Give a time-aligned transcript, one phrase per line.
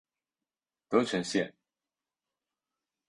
[0.89, 1.53] 德城线